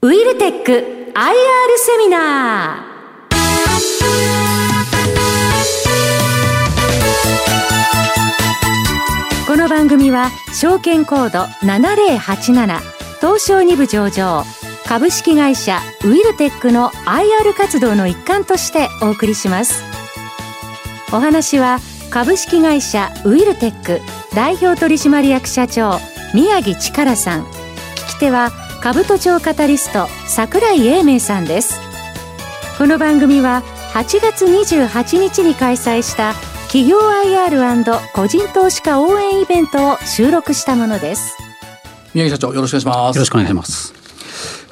[0.00, 0.76] ウィルテック IR
[1.76, 9.46] セミナー。
[9.48, 12.78] この番組は証券コード7087
[13.20, 14.44] 東証2部上場
[14.86, 19.82] 株式会社ウィルテックの IR 活動の一環としてお送りします。
[21.12, 21.80] お話は
[22.10, 24.00] 株式会社ウィルテック
[24.32, 25.98] 代表取締役社長
[26.34, 27.42] 宮城力さん。
[27.42, 28.52] 聞き手は
[28.88, 31.78] 株都庁カタリスト櫻井英明さんです。
[32.78, 36.32] この番組は8月28日に開催した
[36.68, 37.84] 企業 IR&
[38.14, 41.36] 個人投資家応援イベントを収録したものです。
[42.14, 43.16] 宮城社長よろしくお願いします。
[43.16, 43.92] よろしくお願いします。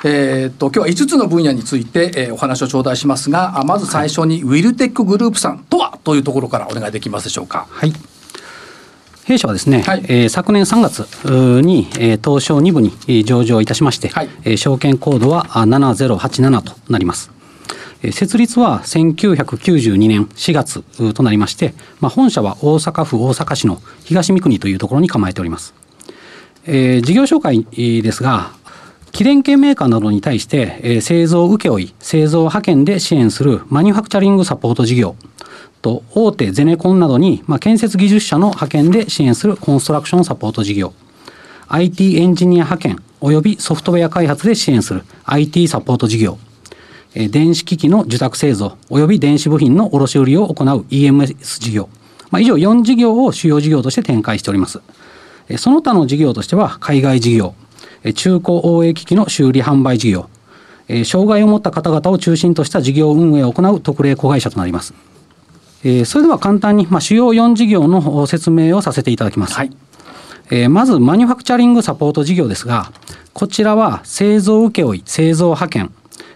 [0.03, 7.67] えー、と今日は5つの分野について、えー、お話を頂戴しますがまず最初に、ウィルテックグループさんとはというところからお願いできますでしょうか。
[7.69, 7.93] はい
[9.27, 11.01] 弊社はですね、はい、えー、昨年3月
[11.61, 17.33] に、えー、東証2部に上場いたしまして、はい、えー、証券コードは7087となります。
[18.13, 25.75] 設立は1992年4月となりまして、まあ、本社は大阪府大阪市の東三国というところに構えております。
[26.67, 27.67] えー、事業紹介
[28.03, 28.53] ですが、
[29.11, 35.17] 機電系メーカーなどに対して、えー、製造請負製造派遣で支援するマニュファクチャリングサポート事業
[35.87, 40.93] と大手ゼネコンなどに、まあ、建設技術者の派遣で支援するコンストラクションサポート事業。
[41.69, 46.39] IT エンジニア派遣及びソフトウェア開発で支援する IT サポート事業。
[47.15, 51.89] 電子機器の受託製造及び電子部品の卸売りを行う EMS 事業、
[52.31, 54.81] まあ、以上4事業を主要事業として展開しております。
[55.57, 57.55] その他の事業としては海外事業。
[58.17, 60.29] 中古応援機器の修理販売事業。
[61.05, 64.93] 障害を持った方々を中心とした事業運営を行う特例子会社となります。
[65.85, 69.55] えー、それでは簡単に、まあ、主要4事業の説明をさせていただきます。
[69.55, 69.71] はい、
[70.51, 72.93] えー、まず、マニュファクチャリングサポート事業ですが、
[73.33, 75.93] こちらは製造請負、製造派遣、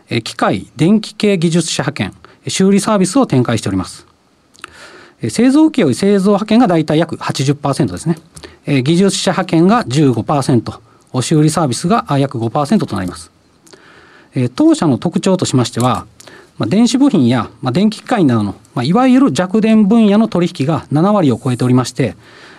[0.09, 4.07] えー、機械、電気系技術者派遣、修理サービスを展開しております。
[5.29, 8.19] 製造請負、製造派遣が大体約80%ですね。
[8.83, 10.81] 技術者派遣が15%、
[11.21, 13.31] 修理サービスが約5%となります。
[14.55, 16.07] 当社の特徴としましては、
[16.59, 22.17] まあ、電子部品や、まあ、電気機械などの、まあ、いわゆる弱電分野の取引が7割を超えておりまして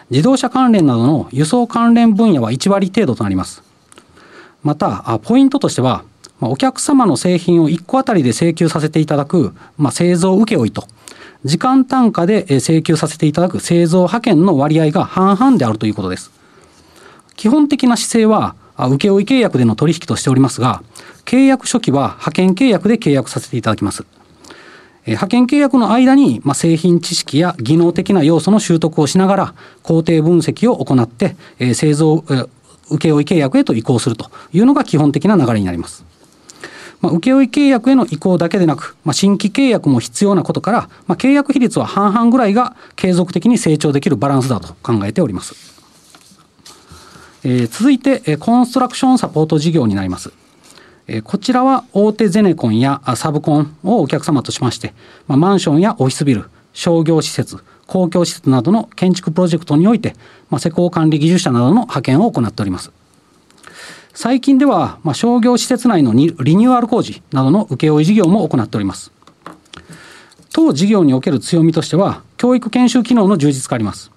[0.10, 3.64] 自動車関連などの輸送関連分野は1割程度となります。
[4.64, 6.04] またポイントとしては
[6.42, 10.86] お客様の製品を1個あたりで請求させていただく、まあ、製造請負と
[11.46, 16.32] 時間単価で請求させていただく製造派遣の割合が半々であるということです。
[17.36, 20.84] 基本的な姿勢は請負契約での取引としておりますが
[21.26, 24.06] 契約初期は派遣契約で契約させていただきます。
[25.06, 32.46] 派遣契約の間に、まあ、製品知識や技能的な要素の習得をしながら工程分析を行って、え、製造、え、
[32.90, 36.06] 請負契約へと移行するというのが基本的な流れになります。
[37.00, 45.56] まあ、請負契約への移行だけでなく、まあ、新規契約も必要なことから、まあ、契約比率は半々ぐらいが継続的に成長できるバランスだと考えております。
[47.44, 50.32] えー、続いて、え、コンストラクションサポート事業になります。
[51.24, 54.94] こちらは大手ゼネコンやサブコンをお客様としまして、
[55.28, 57.58] まあ、マンションやオフィスビル、商業施設、
[57.88, 60.16] 公共施設などの建築プロジェクトにおいて、
[60.50, 62.92] まあ、施工管理技術者などの派遣を行っております。
[64.14, 69.12] 最近では、まあ、商業施設内のリニューアル工事などの請負事業も行っております。
[70.54, 74.12] 当事業における強みとしては、教育研修機能の充実があります。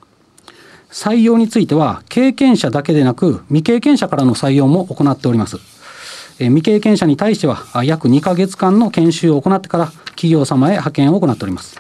[0.91, 5.74] 採用については、経験者だけでなく、未経験者からの採用も行っております。
[6.39, 11.79] 未経験者に対しては約2か月間の研修を行ってから企業様へ派遣を行っております。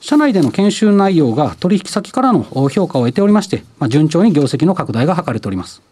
[0.00, 5.82] 社内での研修内容が取引先からの評価を得ておりまして、順調に業績の拡大が図れております。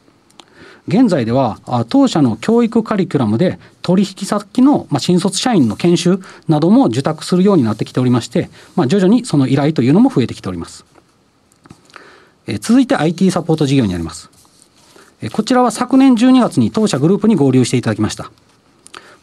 [0.88, 10.84] 現在では当社の教育カリキュラムで取引先の新卒社員の研修なども受託するようになってきておりまして、ま、徐々にその依頼というのも増えてきております。
[12.60, 14.28] 続いて IT サポート事業になります。
[15.30, 18.30] こちらは昨年12月に当社グループに合流していただきました。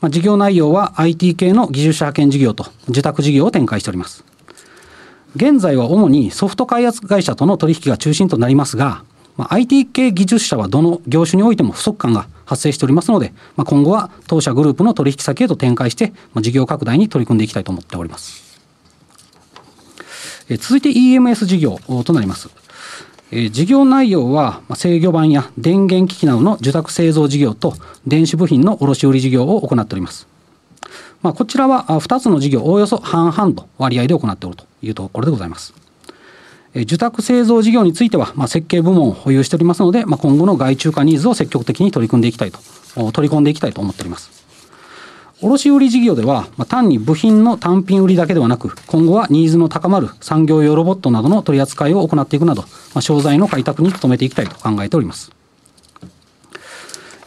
[0.02, 4.24] まあ、事業内容は IT 系の技術者派遣事業と受託事業を展開しております。
[5.36, 9.04] 現在は主にソフト開発会社との取引が中心となりますが、
[9.36, 18.50] まあ、IT 系技術者はどの業種においても不足感が発生しておりますので、まあ、今後は当社グループの取引先へと展開して、まあ、事業拡大に取り組んでいきたいと思っております。
[20.50, 22.50] え続いて EMS 事業となります。
[23.32, 27.74] え事業内容は制御盤や電源機器などの受託製造事業と
[28.08, 30.28] 電子部品の卸売事業を行っております。
[31.22, 35.74] まあ、こちらは2つの事業おおよそ半々と割合で行っておるというところでございます。
[36.76, 42.60] 受託製造事業については、ま、設計部門を保有しておりますので、ま、今後の外注化ニーズを積極的に取り組んでいきたいと
[43.12, 44.39] 取り込んでいきたいと思っております。
[45.42, 55.32] 卸売事業では、まあ、単に部品の単品売りだけではなく、今後はニーズの高まる産業用ロボットなどの取り扱いを行っていくなど、まあ、商材の開拓に努めていきたいと考えております。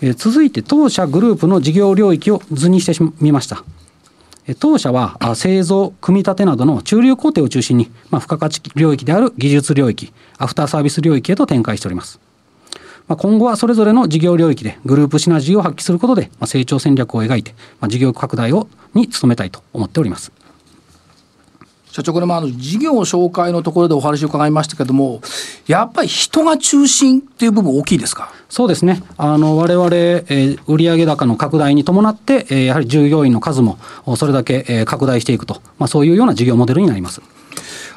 [0.02, 3.64] えー、続いて当社グループの事業領域を図にしてみました。
[4.58, 12.20] 当社は製造、組み立てなどの中流工程を中心に、まあ、付加価値領域である技術領域、アフターサービス領域へと展開しております。
[13.12, 20.32] まあ、今後はそれぞれの事業領域でグループシナジーを発揮することで、まあ、成長戦略を描いて、まあ、事業拡大をに努めたいと思っております。
[21.90, 25.20] 社長これもあの事業紹介のところでお話を伺いましたけども
[25.66, 28.32] やっぱり人が中心っていう部分大きいですか？
[28.48, 33.76] そうですねあの我々、えー、売上高の拡大に伴って、えー、やはり従業員の数も
[34.16, 37.20] それだけ、えー、拡大していくと、まあ、そういうような事業モデルになります。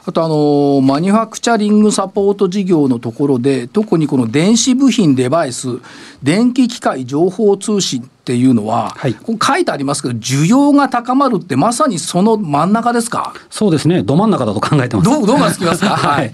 [0.08, 5.80] あとあのマニュファクチャリングサポート事業のところで特にこの電子部品デバイス
[6.22, 13.34] 電気機械情報通信っていうのは、はい、こ書いてありますけど需要が高まるってまさにその真ん中ですか？
[13.50, 14.04] そうですね。
[14.04, 15.10] ど真ん中だと考えてます。
[15.10, 15.96] どどうがつきますか？
[15.98, 16.32] はい。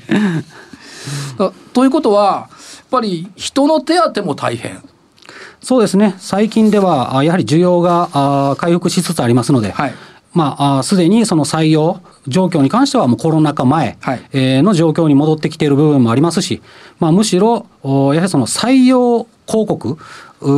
[1.73, 4.81] ということはやっぱり人の手当も大変。
[5.61, 6.15] そうですね。
[6.17, 9.93] 最近ではやはり需要が回復しつつありますので、はい
[10.33, 13.97] まあ、すでにその採用状況に関してはもうコロナ禍前
[14.33, 16.61] の状況に戻ってきている部分もありますし、
[16.99, 19.97] まあ、むしろやはりその採用広告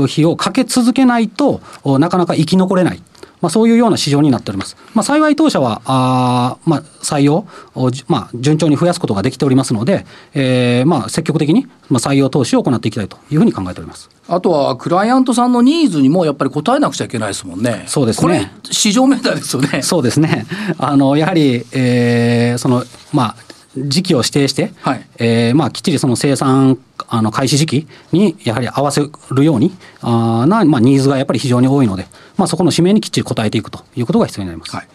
[0.06, 1.62] 費をかけ続けないと
[2.00, 3.02] なかなか生き残れない。
[3.44, 4.78] まあ、そういうような市場になっております。
[4.94, 7.46] まあ、幸い当社はあ、まあ、採用
[7.76, 17.84] を、まあ、順調に増やすことができておりますので、えーまあ、積極的に、まあ、採用投資を行っていきたいというふうに考えておりますあとはクライアントさんのニーズにもやっぱり応えなくちゃいけないですもんね。
[17.88, 18.22] そうですね。
[18.22, 19.82] これ市場メーターですよね。
[19.82, 20.46] そうですね。
[20.78, 26.78] あのやはり、えー、そのまあ時期を指定して、はい、えー、まあ、きっちりその生産
[27.08, 32.06] あの開始時期にやはり合わせるようにあな、まあ、ニーズがやっぱり非常に多いので、
[32.38, 34.76] まあ、そこの指名にきっちり応えていくということが必要になります。
[34.76, 34.88] はい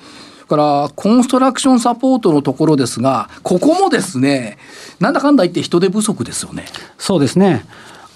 [0.49, 4.57] からコンストラクションサポートのところですが、ここもですね、
[4.99, 6.65] なんだかんだ言って人手不足ですよね。
[6.97, 7.67] そうですね。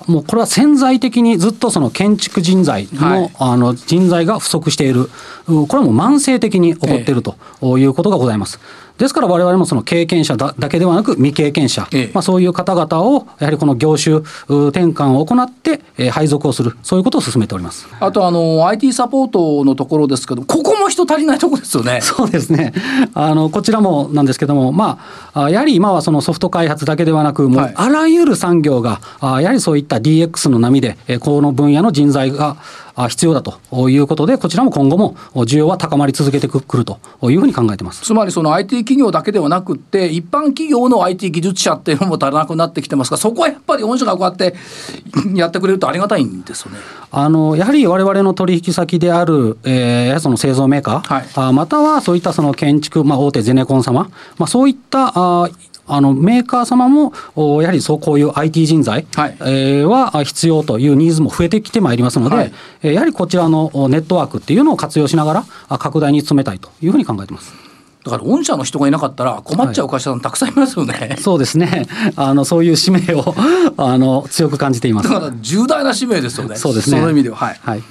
[0.09, 5.11] もうこれは潜在的にずっとその建築人材のはい、あの人材が不足している、
[5.47, 7.37] これはもう慢性的に起こっていると
[7.79, 8.59] いうことがございます。
[8.59, 17.89] ええですから我々もその経験者だけではなく未経験者、ええ、まあ、そういう方々をやはりこの業種転換を行って、えー、配属をするそういうことを進めております。
[18.01, 22.01] あとあの IT サポートのところですけどここも人足りないところですよね。
[22.03, 22.73] そうですね。
[23.15, 24.99] あのこちらもなんですけどもま
[25.35, 32.57] あやはり今はそのソフト開発だけではなくもうあらゆる産業が、はい、やはりそういった DX の波でこの分野の人材が
[32.97, 36.99] 必要だということで、こちらも今後も需要は高まり続けてくると
[37.31, 38.03] いうふうに考えてます。
[38.03, 44.55] つまりその IT 企業だけではなくて、一般企業の IT 技術者っていうのも足らなくなってきてますが、そこはやっぱり御社がこうやって
[45.35, 46.79] やってくれるとありがたいんですよね。
[47.11, 55.51] あのやはりわれわれの取引先である、えー、その製造メーカー、はい、あまたはそういったその建築、まあ、大手ゼネコン様、まあ、そういったあ
[55.95, 57.13] あのメーカー様も
[57.61, 67.53] やはりそうこういう IT 人材、はい、えー、は必要というニーズも増えてきてまいりますので、はい、やはりこちらのネットワークっていうのを活用しながら拡大に努めたいというふうに考えてます。
[68.05, 71.87] だから御社の人がいなかったら困っちゃう会社さんたくさんいますよね、はい、そうですね。
[72.17, 73.35] あのそういう使命を
[73.77, 75.09] あの強く感じています。
[75.11, 76.57] だから重大な使命ですよね。
[76.57, 76.99] そうですね。
[76.99, 77.37] その意味では。
[77.37, 77.83] はい、はい、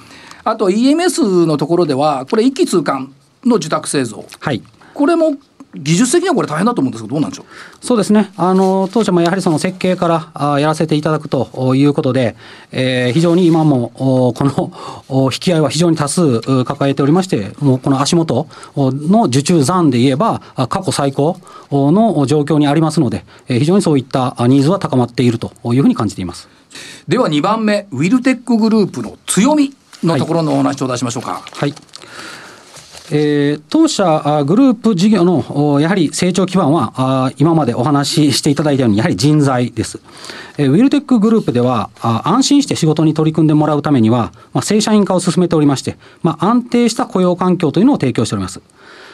[0.43, 3.13] あと EMS のところではこれ一気通貫
[3.45, 4.25] の受託製造。
[4.39, 4.61] はい。
[4.93, 5.35] これも
[5.73, 7.45] 技術的にはこれ大変だと思うんですけどどうなんでしょう？
[7.85, 8.31] そうですね。
[8.35, 12.35] あの当社もやはりその設計からあやらせていただくということで、
[12.71, 14.33] えー、非常に今もこ
[15.09, 21.37] の引き合いは非常に多数抱えておりましてもうこの足元の受注残で言えば過去最高
[21.69, 26.49] の状況にありますので非常にそういったニーズは高まっているというふうに感じています。
[27.07, 29.73] では2番目ウィルテックグループの強み
[30.03, 31.31] のところのお話を出しましょうか。
[31.31, 31.90] はい、はい
[33.13, 39.99] えー、当社グループ事業のやはり成長基盤は今までお話ししていただいたようにやはり人材です。
[40.57, 48.61] えー、ウィルテックグループでは安心して仕事に取り組んでもらうためには、まあ、正社員化を進めておりまして、まあ、安定した雇用環境というのを提供しております。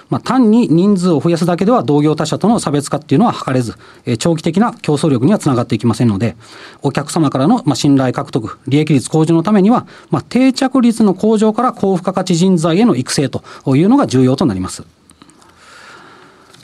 [0.10, 6.36] まあ、単に人数を増やすだけでは同業他社との差別化っていうのは図れず、えー、長期的な競争力にはつながっていきませんので、
[6.82, 13.44] お客様からのまあ信頼獲得、利益率向上のためには、まあ、定着率の向上から高付加価値人材への育成と
[13.76, 14.84] いうのが重要となります。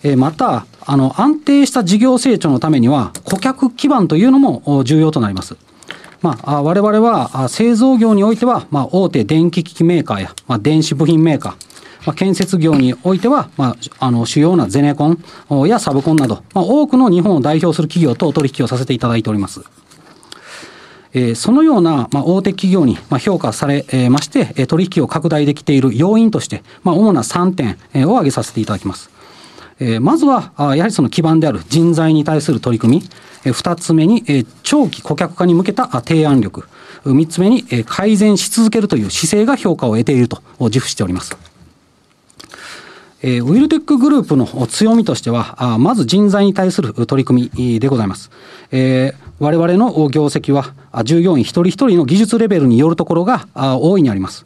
[0.04, 5.56] えー、また、あの安定した事業成長のためには、顧客基盤というのも重要となります。
[6.22, 11.73] まあ、我々は製造業においては、まあ、大手電気機器メーカーや、まあ、電子部品メーカー、
[12.06, 19.62] まあ、建設業においては、まあ、あの主要なゼネコンやサブコンなど、まあ、多くの日本を代表する企業と取引をさせていただいております。
[21.14, 29.12] えそのような、ま大手企業に、ま評価されまして、取引を拡大できている要因として、ま主な3点を挙げさせていただきます。
[29.80, 33.10] えまずは、やはりその基盤である人材に対する取り組み、
[33.46, 36.64] え2つ目に、え長期顧客化に向けた提案力、
[37.06, 41.53] 3つ目に、え改善し続けるという姿勢が評価を得ていると自負しております。
[43.26, 48.30] えウィルテックグループの強みとしては、まず人材に対する取り組みでございます。
[48.72, 50.74] えー、我々の業績は、
[51.06, 54.46] 従業員一人一人の技術レベルによるところが大いにあります。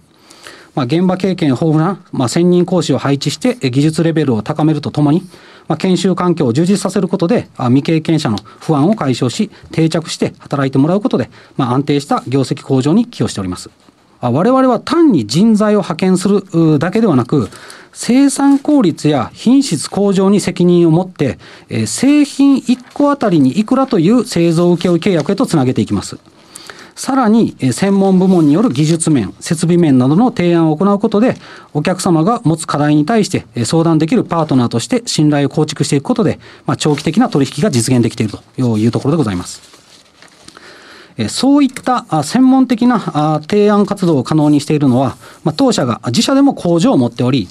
[0.75, 5.23] まあ、現場経験豊富な、まあ、専任講師を配置して技術レベルを高めるとともに、
[5.67, 13.71] まあ、研修環境を充実させることで未経験者の不安を解消し定着して働いてもらうことで、まあ、安定した業績向上に寄与しております。
[14.21, 17.49] 我々は単に人材を派遣するだけではなく
[17.99, 21.39] 生産効率や品質向上に責任を持って、
[21.87, 26.19] 製品1個あたりにいくらという製造請負契約へとつなげていきます。
[26.93, 31.37] さらに、専門部門による技術面、設備面などの提案を行うことで、
[31.73, 39.76] お客様が持つ課題に対して相談できるパートナーとして信頼を構築していくことで、まあ、長期的な取引が実現できているというところでございます。
[41.29, 45.17] そういった専門的な提案活動を可能にしているのは、
[45.55, 47.47] 当社が自社でも工場を持っており、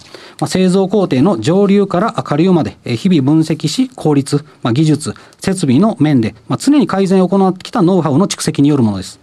[0.46, 9.18] 製造工程の上流から下流まで日々分析し、効率、技術、設備の面で常に改善を行ってきたノウハウの蓄積によるものです。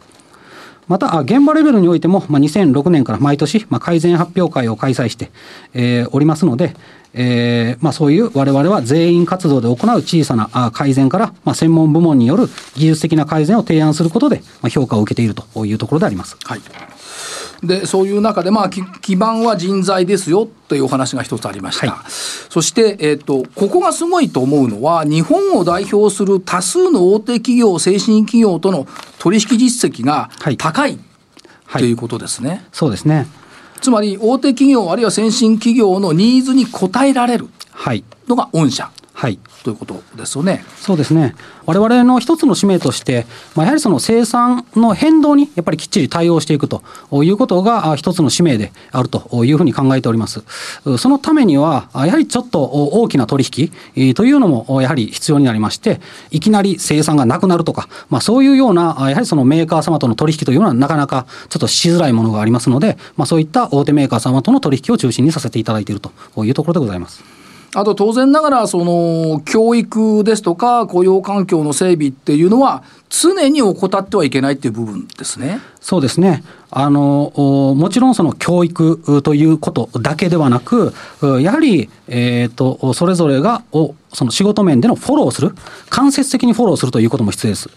[0.90, 5.32] また、現場レベルにおいても、ま、2006年から毎年、ま、改善発表会を開催して、
[5.74, 6.76] え、おりますので、
[7.14, 16.38] えーまあ、そういう我々は全員活動で行う小さな改善から、まあ、専門部門による技術的な改善を提案することで、まあ、評価を受けているというところであります。
[16.44, 16.62] はい。
[17.64, 28.86] でそういう中で、まあ、基盤は人材ですよというお話が一つありました、はい、そして、えーと、ここがすごいと思うのは日本を代表する多数の大手企業先進企業との
[29.18, 31.00] 取引実績が高い、
[31.66, 32.66] はい、ということですね。
[32.74, 33.28] そうですね
[33.84, 37.50] つまり大手企業あるいは先進企業のニーズに応えられる
[38.30, 38.90] のが御社。
[39.12, 40.64] はい、ということですよね。
[40.78, 41.36] そうですね。
[41.66, 46.84] 我々の一つの使命として、まあ、やはりその生産の変動にやっぱりきっちり対応していくと
[47.24, 50.44] いうことが一つの使命であるというふうに考えております。
[50.98, 53.46] そのためには、やはりちょっと大きな取
[53.96, 56.02] 引というのもやはり必要になりまして、
[56.32, 66.12] いきなり生産がなくなるとか、まあ、そういうような、やはりそのメーカー様との取引というのはなかなかちょっとしづらいものがありますので、まあ、そういった大手メーカー様との取引を中心にさせていただいていると
[66.44, 67.43] いうところでございます。
[67.76, 75.60] あと当然ながらその教育ですとか雇用環境の整備っていうのは常に怠ってはいけないっていう部分ですね。
[75.82, 76.44] そうですね。
[76.72, 77.32] あの
[77.76, 80.94] もちろんその教育ということだけではなく
[81.42, 85.56] やはり、えーと、それぞれがおその仕事面でのフォローする
[85.90, 87.70] 間接的にフォローするということも必要です。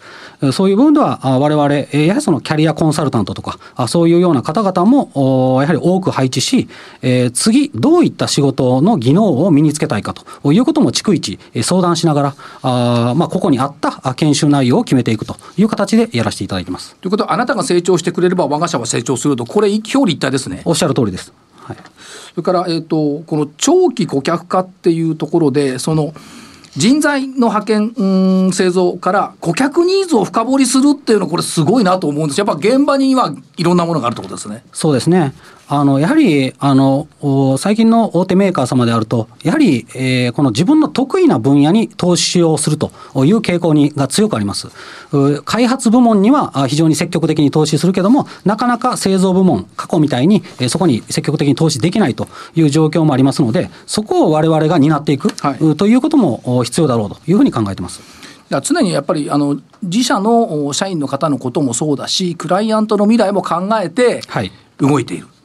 [0.52, 6.68] そういう部分では我々やはりそのキャリアコンサルタントとかそういうような方々もやはり多く配置し
[7.32, 16.96] 次どういった仕事の技能を身につけたいかということも逐一相談しながらあ、まあ、ここに合った研修内容を決めていくという形でやらせていただいてます。
[16.96, 20.60] ということはあなたが成長してくれれば我が社は成長するとこれ表裏一体ですね。
[20.64, 21.32] おっしゃる通りです。
[21.66, 21.76] はい、
[22.30, 26.14] それから、えーと、この長期顧客化っていうところでその
[26.76, 28.06] 人材の派遣、う
[28.48, 32.38] ん、製造から顧客ニーズを深掘りするっていうのこれすごいなと思うんです。
[32.38, 34.64] やっぱ現場にはいろんなものがあるってことですね。
[34.72, 35.34] そうですね
[35.68, 37.08] あのやはりあの
[37.58, 42.92] 最近の大手メーカー様であると、やはり、えー、この自分の得意な分野に投資をすると
[43.24, 44.68] いう傾向にが強くあります。
[45.44, 58.00] 開発部門には非常に積極的に投資するけども、なかなか製造部門、過去みたいにそこに積極的に投資できないという状況もありますので、そこを我々が担っていく、はい、ということも必要だろうというふうに考えてます。
[58.62, 64.20] 常にやっぱりあの自社の社員の方のこともそうだし、クライアントの未来も考えて
[64.78, 65.26] 動いている。
[65.26, 65.35] はい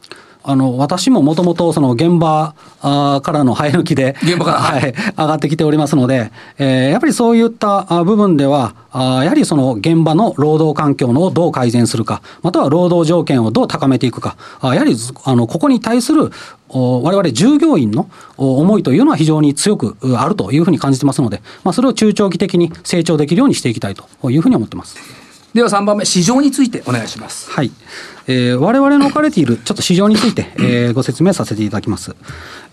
[0.43, 14.95] あの私ももともとその現場からの生え抜きで現場から、はい、上がってきておりますので、えー、やっぱりそういった部分ではあやはりその現場の労働環境をどう改善するかまたは労働条件をどう高めていくかあやはり
[15.25, 16.31] あのここに対する
[16.73, 25.20] 我々従業員の思いというのは非常に強くあるというふうに感じてますので、まあ、それを中長期的に成長できるようにしていきたいというふうに思ってます。
[25.53, 27.51] では3番目市場についてお願いします。
[27.51, 27.71] はい。
[28.27, 32.15] えー、我々の置かれているちょっと市場について、えー、ご説明させていただきます。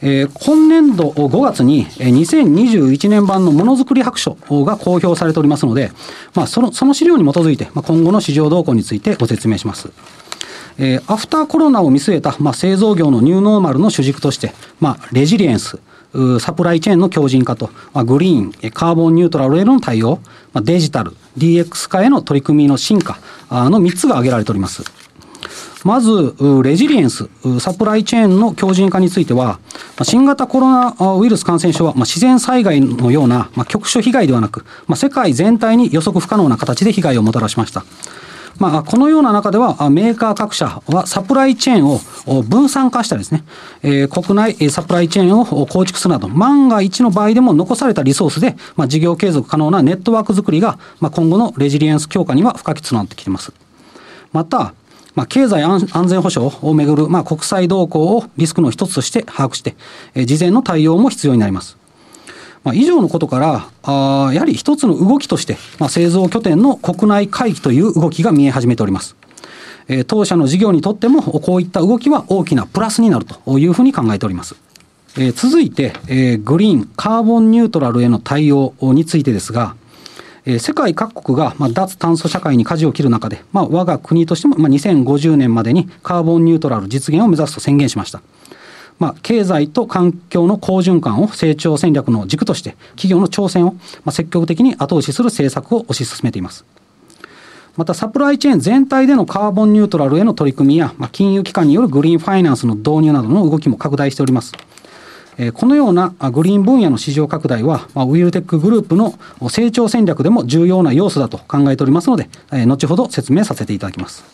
[0.01, 5.91] えー、今年度5月に2021年版のものづくり白書が公表されておりますので、
[6.35, 9.91] まあ、そのその資料に基づいて、まあ、今後の市場動向についてご説明します。
[10.79, 15.81] えー、アフターコロナを見据えた、まあ、製造業のニューノーマルの主軸として、まあ、レジリエンス、
[16.41, 20.21] サプライチェーンの強靭化と、まあ、グリーン、カーボンニュートラルへの対応、
[20.53, 23.19] まあ、デジタル、DX 化への取り組みの進化
[23.51, 24.83] の3つが挙げられております。
[25.85, 27.29] まず、レジリエンス、
[27.61, 29.61] サプライチェーンの強靭化については、
[30.03, 34.65] 新型コロナウイルス感染症は自然災害のような局所被害ではなく、
[34.97, 37.85] 世界全体に予測不可能な形で被害をもたらしました。
[38.59, 43.45] まあ、このような中では、メーカー各社はサプライチェーンを分散化したですね、
[43.83, 53.53] えー、国内サプライチェーンを構築するなど、万が一の場合でも残されたリソースで、まあ、事業継続可能なネットワーク作りが、まあ、今後のレジリエンス強化には不可欠となってきています。
[54.33, 54.75] また、
[55.15, 59.77] まあ、経済安全保障をめぐる、まあ、国際動向をリスクの一つとして把握して、
[60.15, 61.78] えー、事前の対応も必要になります。
[62.65, 69.17] まあ、以上のことから、あやはり一つの動きとして、まあ、製造拠点の国内回帰という動きが見え始めております。
[69.89, 74.57] えー、当社の事業にとっても、こういった動きは大きなプラスになるというふうに考えております。
[75.17, 79.75] えー、続いて、えー、グリーン、カーボンニュートラルへの対応についてですが、
[80.59, 88.23] 世界各国が、脱炭素社会に舵を切る中で、まあ、我が国としても、ま2050年までにカーボンニュートラル実現を目指すと宣言しました。
[88.99, 96.65] まあ、経済と環境の好循環を成長戦略の軸として、企業の挑戦を、ま積極的に後押しする政策を推し進めています。
[97.77, 104.53] また、サプライチェーン全体でのカーボンニュートラルへの取り組みや、ま金融機関によるグリーンファイナンスの導入などの動きも拡大しております。
[105.55, 109.17] このようなグリーン分野の市場拡大は、ウィルテックグループの
[109.49, 114.25] 成長戦略でも重要な要素だと考えておりますので、後ほど説明させていただきます。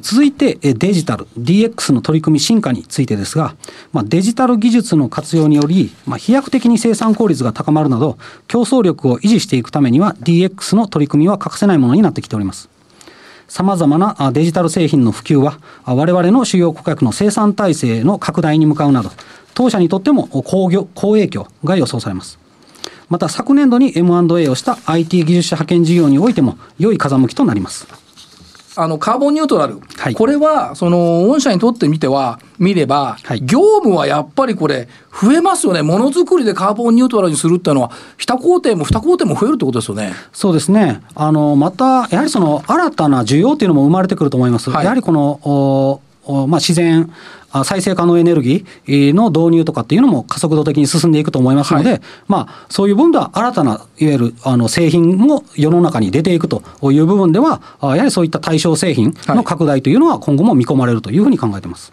[0.00, 3.54] 続いてデジタル DX の取り組み進化についてですが、
[3.92, 8.16] まあ、デジタル技術の活用により、まあ、飛躍的に生産効率が高まるなど
[8.48, 12.70] 競争力を維持していくためには DX の取り組みは欠かせないものになってきております。
[13.48, 19.10] さまざまなデジタル製品の普及は我々の主要顧客の生産体制の拡大に向かうなど
[19.52, 22.38] 当社にとっても好好影響が予想されます。
[23.10, 28.01] また昨年度に M&A をした IT 技術者派遣事業においても良い風向きとなります。
[28.74, 40.12] あのカーボンニュートラル、はい、これはその御社にとってみては、見れば、はい、業務はやっぱりこれ、増えますよね、ものづくりでカーボンニュートラルにするっていうのは、一工程も二工程も増えるってことですよね。
[40.32, 44.70] そうですね、あのまた、やはりその新たな需要っていうのも生まれてくると思います。
[44.70, 47.12] はい、やはりこのまあ、自然
[47.64, 61.92] 再生可能エネルギーの導入とかっていうのも加速度的に進んでいくと思いますので、はい、まあ、そういう分では新たないわゆるあの製品も世の中に出ていくという部分では、やはりそういった対象製品の拡大というのは今後も見込まれるというふうに考えてます。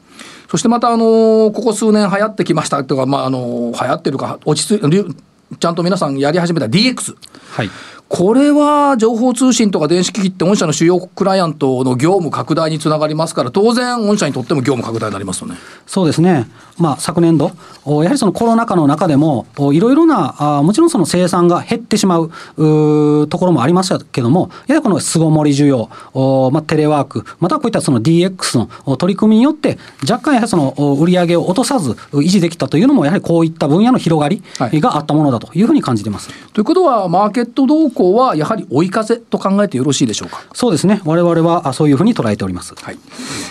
[0.49, 5.15] そしてまた、あのここ数年流行ってきましたというか、まあ、あの流行ってるか、落ち着い
[5.59, 7.15] ちゃんと皆さんやり始めた DX。
[7.51, 7.69] はい
[8.09, 15.55] これは情報通信とか電子機器って御社の主要クライアントの業務拡大につながりますから、当然、御社にとっても業務拡大になりますよね。
[15.85, 16.47] そうですね。
[16.79, 17.51] まあ、昨年度、
[17.85, 29.77] やはりそのコロナ禍の中でも、いろいろな、あもちろんその生産が減ってしまううところもありましたけども、やはりこの巣ごもり需要、おまあ、テレワーク、またこういったその DX の取り組みによって、
[30.09, 34.41] 若干やはりその売り上げを落とさず維持できたというのも、やはりこういった分野の広がり
[34.79, 36.29] があったものだというふうに感じています。
[36.29, 40.43] はい、ということは、マーケット動向はやはり追い風と考えてよろしいでしょうか？
[40.53, 41.01] そうですね。
[41.05, 42.73] 我々はそういうふうに捉えております。
[42.75, 42.97] はい。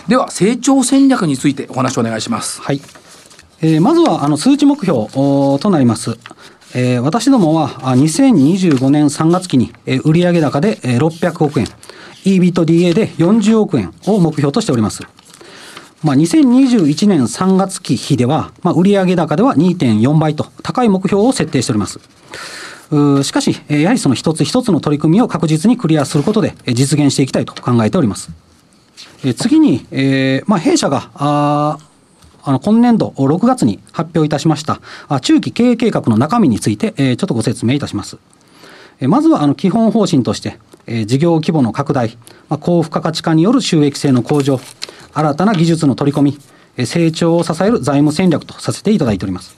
[0.08, 2.61] では、成長戦略についてお話をお願いします。
[2.62, 2.80] はい。
[3.61, 5.08] えー、まずはあの数値目標
[5.58, 6.16] となります。
[6.74, 11.66] えー、私どもは2025年3月期に、えー、売上高で600億円、
[12.24, 15.02] EBITDA で40億円を目標としております。
[16.04, 21.98] まあ、2021年3月期比では、まあ、売上高では2.4倍と高い目標を設定しております。
[23.22, 28.31] しかし、やはりその一つ一つの取り組みを確実にクリアすることで実現していきたいと考えております。
[29.37, 31.79] 次に、えーまあ、弊社があ
[32.42, 34.81] あの今年度6月に発表いたしました
[35.20, 38.16] 中期経営計画の中身について、ちょっとご説明いたします。
[39.03, 40.59] まずはあの基本方針として、
[41.05, 42.16] 事業規模の拡大、
[42.48, 44.59] 高付加価値化による収益性の向上、
[45.12, 46.38] 新たな技術の取り込み、
[46.87, 49.57] 成長を支える財務戦略とさせていただいております。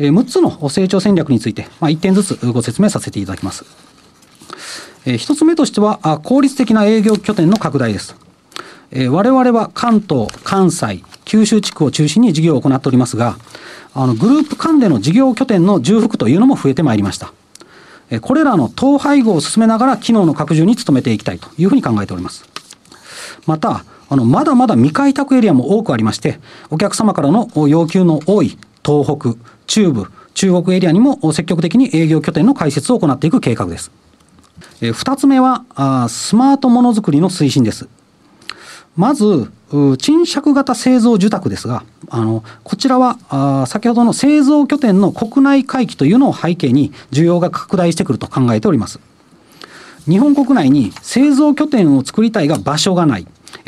[0.00, 3.64] 6つの成長戦略について、まあ、1点ずつご説明させていただきます。
[5.04, 8.16] 1つ目としては、効率的な営業拠点の拡大です。
[8.92, 13.36] 我々は関東、関西、九州地区を中心に事業を行っておりますが、
[13.94, 17.32] あのグループ間での事業拠点の重複というのも増えてまいりました。
[18.22, 22.44] これらの統配合を進めながら機能の拡充に努めていきたいというふうに考えております。
[23.46, 29.36] また、あのまだまだ未開拓エリアも多くありまして、お客様からの要求の多い東北、
[29.70, 33.92] 中部、中国エリアにも積極的に営業拠点の開設を行っていく計画です。
[34.80, 35.64] 2つ目は、
[36.08, 37.86] スマートものづくりの推進です。
[38.96, 39.48] まず、
[39.98, 48.98] 賃借型製造受託ですが、あのこちらはあ先ほどの製造拠点の国内回帰というのを背景に需要が拡大してくると考えております。
[50.06, 53.26] 日本国内に製造拠点を作りたいが場所がない、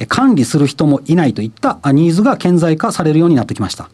[0.08, 3.88] 管理する人もいないといったニーズが顕在化されるようになってきました。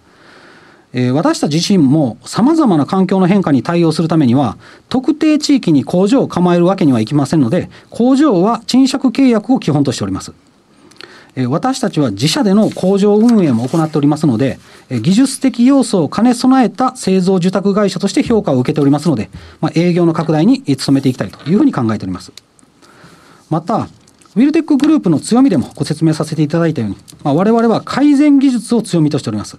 [0.99, 4.59] え私たち自身もさまざまな環境の変化に対応するためには
[4.89, 10.33] 特定地域に工場を構えるわけにはいきませんので工場は賃借契約を基本としております。
[11.49, 14.59] 私たちは自社での工場運営も行っておりますので、
[14.91, 19.31] 技術的要素を兼ね備えた製造受託会社として評価を受けておりますので、
[19.61, 22.33] まあ、営業の拡大に努めていきたいというふうに考えております。
[23.51, 23.89] また、
[24.35, 29.59] ウィルテックグループの強みでもご説明させていただいたように、まあ、我々は改善技術を強みとしております。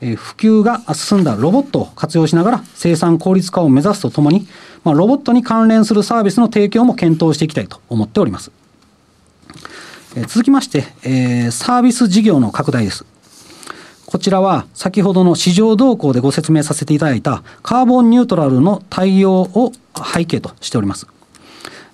[0.00, 4.46] え普及が進んだロボットを活用しながら生産効率化を目指すとともに、
[4.84, 8.52] まあ、ロボットに関連するサービスの提供も検討していきたいと思っております。
[10.26, 13.04] 続きまして、えー、サービス事業の拡大です。
[14.06, 19.72] こちらは先ほどの市場動向でご説明させていただいたカーボンニュートラルの対応を
[20.14, 21.06] 背景としております。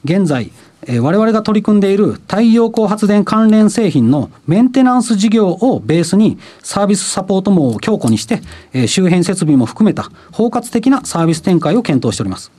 [0.05, 0.53] 現在、
[0.87, 8.41] えー、我々が取り組んでいる太陽光発電関連製品のメンテナンス事業をベースにサービスサポート網を強固にして、
[8.73, 12.53] えー、周辺設備も含めた包括的なサービス展開を検討しております。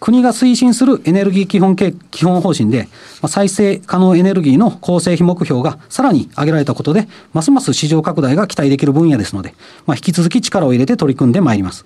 [0.00, 2.88] 国が推進するエネルギー基本基本方針で、
[3.28, 9.54] 再生可能エネルギーの構成費目標がさらに上げられたことで、ますます市場拡大が期待できる分野ですので、
[9.86, 11.84] まあ、引き続き力を入れて取り組んでまいります。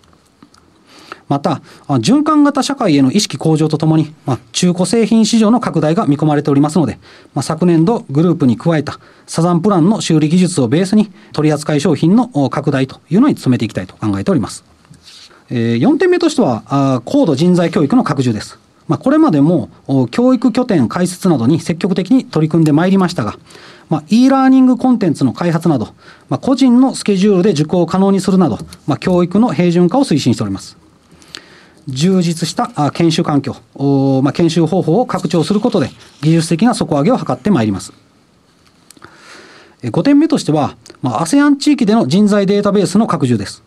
[1.28, 6.98] また、循環型社会への意識向上とともに、まあ、中古製品市場の拡大が見込まれておりますので、
[7.34, 14.64] まあ、昨年度グループに加えたサザンプランの修理技術をベースに取扱い商品の拡大というのに努めていきたいと考えております。
[15.50, 18.58] えー、4点目としては、高度人材教育の拡充です。
[18.86, 19.70] まあ、これまでも
[20.10, 23.38] 教育拠点開設などに積極的に取り組んでまいりましたが、
[23.88, 25.86] まあ、e ラーニングコンテンツの開発など、
[26.28, 30.76] まあ、個人のスケジュールで受講を可能にするなど、まあ、教育の平準化を推進しております。
[31.88, 33.56] 充実した研修環境、
[34.22, 37.92] まあ、研修方法を拡張することで技術的な底上げを図ってまいります。
[39.82, 43.62] 5点目としては、まあ、ASEAN 地域での人材データベースの拡充です。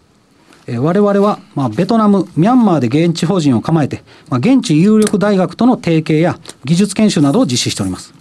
[0.67, 8.13] 我々は、まあ、ベトナム、ミャンマーで現地法人を構えて、まあ、現地有力大学との提携や技術研修などを実施しております。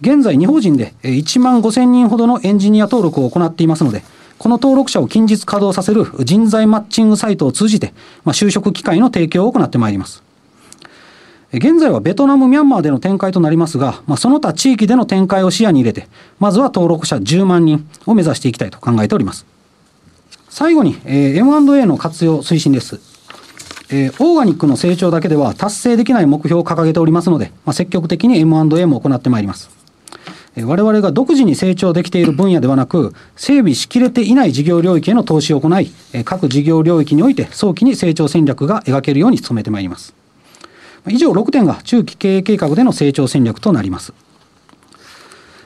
[0.00, 4.04] 現在、日本人で1万5000人ほどのエンジニア登録を行っていますので、
[4.38, 7.94] この登録者を近日稼働させる人材マッチングサイトを通じて、
[8.24, 10.22] まあ、就職機会の提供を行ってまいります。
[11.52, 16.08] 現在はベトナム、ミャンマーでの展開となりますが、まあ、その他地域での展開を視野に入れて、
[16.40, 19.46] まずは登録者10万人を目指していきたいと考えております。
[20.48, 23.00] 最後に、えー、M&A の活用推進です。
[23.90, 29.70] えー、オーガニックの成長だけでは達成できない目標を掲げておりますので、まあ、積極的に M&A も行ってまいります。
[30.56, 40.14] え、我々が独自に成長できている分野ではなく、整備しきれていない事業領域への投資を行い、え、各事業領域において早期に成長戦略が描けるように努めてまいります。
[41.08, 44.12] 以上6点が中期経営計画での成長戦略となります。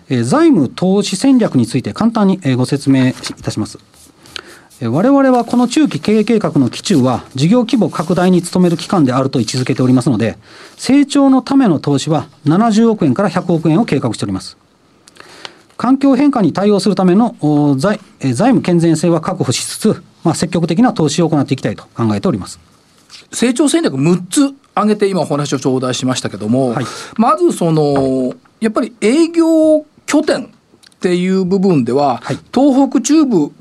[0.09, 3.79] え、財務投資戦略について簡単にご説明いたします。
[4.81, 10.39] 我々はこの中期経営計画の基中は事業規模拡大に努める機関であると位置づけておりますので、
[10.77, 14.57] 成長のための投資は70億円から100億円を計画しております。
[15.79, 17.37] 環境変化に対応するための
[17.79, 22.59] 財財務健全性は確保しつつ、まあ、積極的な投資を行っていきたいと考えております。
[23.33, 26.85] 成長戦略6つ挙げて今お話を頂戴しましたけども、はい、
[27.17, 30.49] まずそのやっぱり営業拠点っ
[31.01, 33.53] ていう部分では、はい、東北中部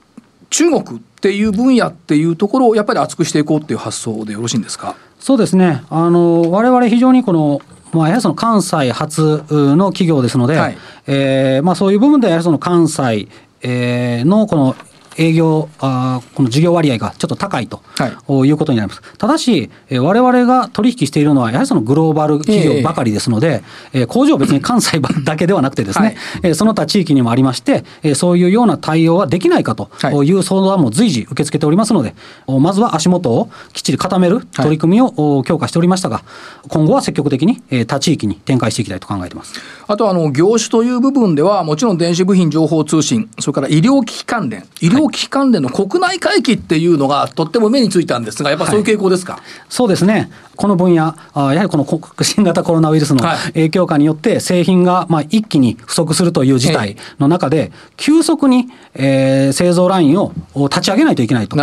[0.50, 4.96] 中国っていう分野っていうところをやっぱり厚くしていこうっていう発想でよろしいんですか？
[5.20, 5.84] そうですね。
[5.90, 7.62] あの我々非常にこの
[7.98, 13.28] まあ、やはりその関西発の企業ですので、はい、えー、まあ、そういう部分ではやはりその関西、
[13.62, 14.76] えー、のこの
[15.18, 19.02] 営業あこの事業割合がちょっと高いと、はい、いうことになります。
[19.18, 27.84] ただし、われわれが取引しているのは、やはりそのグローバル企業ばかりですので、えー、工場は別に関西だけではなくてですね、はい、その他地域にもありまして、
[28.16, 29.90] そういうような対応はできないかと
[30.24, 30.32] い。
[30.32, 32.16] う相談も随時受け付けておりますので、
[32.48, 36.24] まずは足元をきっちり固める取り組みを強化しておりましたが、
[36.68, 39.60] 今後は積極的に他地域に展開していきたいと考えています。
[39.88, 50.32] あとあの業種という部分では、もちろん電子部品情報通信、それから医療機器関連、医療機器関連の国内回帰っていうのがとっても目についたんですが、やっぱそういう傾向ですか、はい、そうですね。
[50.58, 51.86] この分野、あやはりこの
[52.24, 61.56] 新型コロナウイルスの影響下によって製品がまあ一気に不足するという事態の中で、急速に、えー、製造ラインを立ち上げないといけないと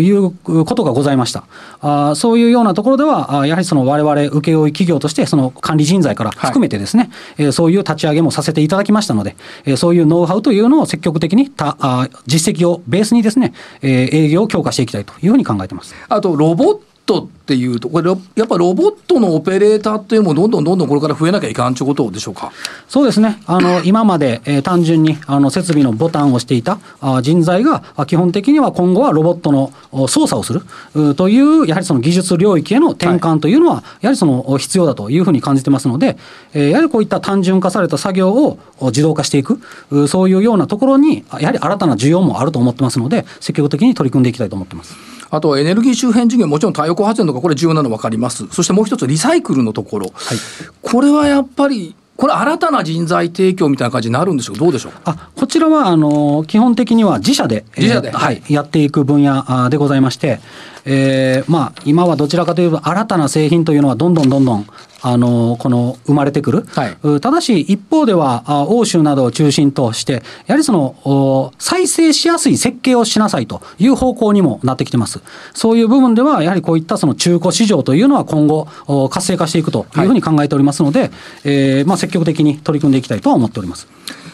[0.00, 0.30] いう
[0.64, 1.44] ことがございました。
[1.80, 9.36] あそういうようなところでは、やはりその我々請負企業として、その管理人材から含めてですね、はい、そういう立ち上げもさせていただきましたので、
[9.76, 15.94] そういうノウハウというのを積極的にたあ実績をベースにですね、営業を強化していきたいというふうに考えてます。
[16.08, 22.52] あとロボットっていうとこれやっぱロボットのオペレーターっていうのもどんどんどんどんこれから増えなきゃいかんということでしょうか？
[22.88, 23.40] そうですね。
[23.46, 29.72] あの 今まで、えー、単純にあの設備のボタンを押していたあ人材が基本的には今後はロボットの
[30.08, 36.16] 操作をするというやはりその技術領域への転換というのは、やはりその必要だというふうに感じてますので、
[36.54, 39.60] えー、やはりこういった単純化された作業を自動化していく
[40.08, 45.13] そういうようなところにやはり新たな需要もあると思ってますので積極的に取り組んでいきたいと思ってます。
[45.36, 48.46] あとエネルギー周辺事業、もちろん太陽光発電とか、これ重要なの分かります。
[48.50, 50.10] そしてもう一つ、リサイクルのところ。
[50.14, 50.38] はい、
[50.82, 54.56] これはやっぱり、これ、新たな人材提供みたいな感じになるんでしょう？
[54.56, 54.92] どうでしょう？
[55.04, 60.38] あこちらはあの基本的には自社で自社で、えー、はい、やっていく分野でございまして、
[60.84, 64.66] えーまあ、今はどちらかというと、新たな製品というのはどんどんどんどん
[65.06, 75.20] あのこの生まれてくる、はい、ただし一方では欧州などを中心としてやはりその再生しやすい設計をしなさいという方向にもなってきてます。
[75.52, 78.66] そういう部分ではやはりこういったその中古市場というのは今後
[79.10, 80.04] 活性化していくとい。
[80.04, 81.10] うふうに考えておりますので、はい、
[81.44, 83.88] えー、まあ、積極的に取り組んでいきたいとは思っております。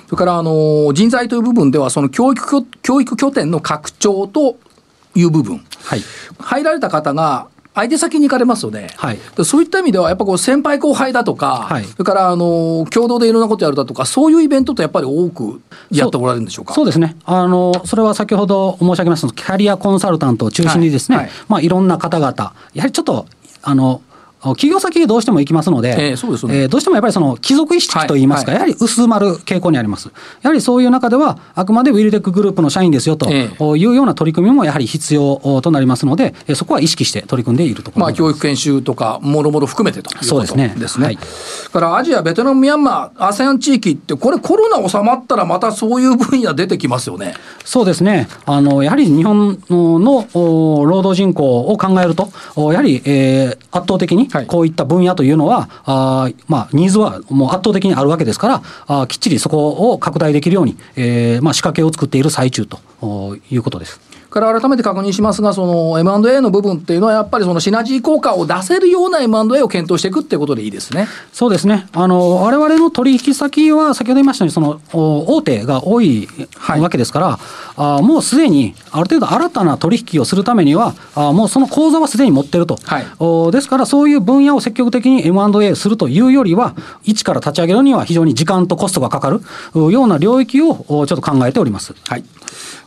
[0.06, 4.56] それからあの人材という部分では、その教育教育拠点の拡張と
[5.14, 6.02] いう部分、はい、
[6.38, 7.48] 入られた方が
[7.80, 16.74] 相手先に行かれますよね、はい、そういった意味では、やっぱこう先輩後輩だとか、はい、それからあの共同でいろんなことやるだとか、そういうイベントってやっぱり多くやっておられるんでしょうか？
[16.74, 17.16] そうですね。
[17.24, 21.26] あの、それは先ほど申し上げましたキャリアコンサルタントを中心にですね、はい。
[21.26, 21.34] はい。
[21.48, 23.26] まあ、いろんな方々、やはりちょっと
[23.62, 24.02] あの
[24.40, 26.62] 企業先へどうしても行きますので、えーそうですね。
[26.62, 28.61] えー、どうしてもやっぱりその貴族意識といいますか、はい。
[28.61, 30.11] はい、やはり薄まる傾向にあります。
[30.42, 40.74] やはりそういう中では、あくまでウィルテックグループの社員ですよというような取り組みもやはり必要となりますので、そこは意識して取り組んでいるところまあ、教育研修とか、もろもろ含めてということですね。
[40.76, 41.07] ですね。
[41.07, 41.18] はい、
[41.72, 47.35] からアジア、ベトナム、ミャンマー、ASEAN 地域って、これ、コロナ収まったら、またそういう分野出てきますよね。
[47.64, 48.29] そうですね。
[48.46, 52.31] あのやはり日本の労働人口を考えると、
[52.72, 62.78] やはり、えー、圧倒的にこういった分野というのは、あまあ、ニーズはもう圧倒的にあるわけですから、あきっちりそこを拡大できるように、えーまあ、仕掛けを作っている最中と
[63.50, 64.00] いうことです。
[64.30, 71.08] から改めて確認しますが、その M&A の部分っていうのは、やっぱりそのシナジー効果を出せるような M&A を検討していくっていうことでいいですね。
[71.32, 76.28] そうですね、あの我々の取引先は、先ほど言いましたように、その大手が多い
[76.68, 77.38] わけですから、はい、
[77.76, 89.40] あもうすでにある程度、新たな取引をするためには、あもうその口座はすでに持ってると、はい、おですから、そういう分野を積極的に M&A するというよりは、一から立ち上げるには非常に時間とコストがかかる
[89.74, 91.94] ような領域をちょっと考えております。
[92.06, 92.24] はい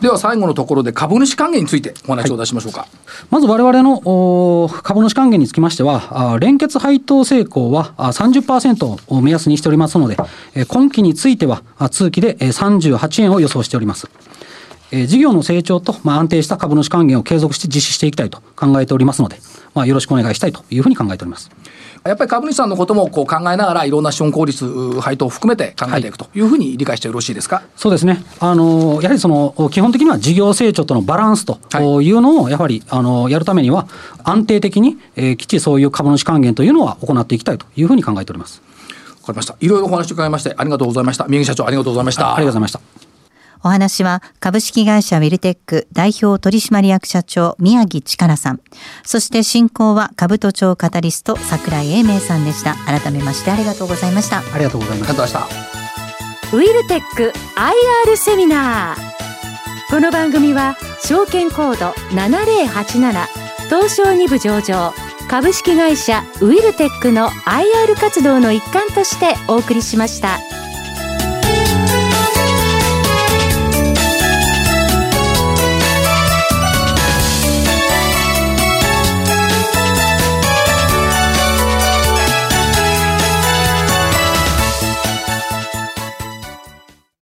[0.02, 2.89] では最後のところで株主還元についてお話を出しましょうか、はい、
[3.30, 10.17] まず我々の株主還元につきましては連結配当成功は30%を目安にしておりますので
[10.67, 14.10] 今期については通期で38円を予想しております。
[15.08, 19.38] 事業の成長と、安定した株主還元を継続して実施していきたいと考えておりますので、
[19.73, 21.49] まあ、よろしくお願いしたいというふうに考えております。
[22.06, 31.60] やっぱり株主さんのこともこう考えながら、いろんな資本効率、配当を含めて考えていくというふうに理解してよろしいですか、はい、そうですね、あのやはりその基本的には事業成長とのバランスと
[32.02, 33.88] いうのを、やはりあのやるためには、
[34.24, 38.62] 安定的に、えー、きっちりそういう株主還元というのは行っていきたいというふうに考えております。
[39.22, 39.56] わかりました。
[39.62, 41.26] いろいろお話を伺いまして、ありがとうございました。
[41.28, 42.36] 宮城社長、ありがとうございました。
[42.36, 43.03] ありがとうございました。
[43.63, 48.62] お話は株式会社ウィルテック代表取締役社長宮城力さん。
[49.04, 52.76] そして進行は株都庁カタリスト桜井英明さんでした。
[52.86, 54.39] 改めましてありがとうございました。
[54.39, 55.39] ありがとうございました。
[56.54, 57.34] ウィルテック
[58.06, 59.13] IR セミナー。
[59.89, 63.28] この番組は証券コード7087
[63.69, 64.93] 東証2部上場
[65.30, 70.62] 株式会社ウィルテックの IR 活動の一環としてお送りしました。